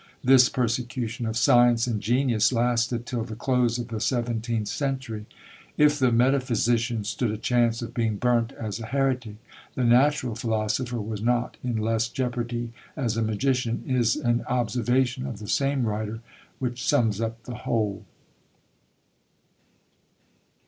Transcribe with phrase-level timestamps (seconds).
[0.23, 5.27] This persecution of science and genius lasted till the close of the seventeenth century.
[5.77, 9.35] "If the metaphysician stood a chance of being burnt as a heretic,
[9.75, 15.37] the natural philosopher was not in less jeopardy as a magician," is an observation of
[15.37, 16.21] the same writer,
[16.57, 18.03] which sums up the whole.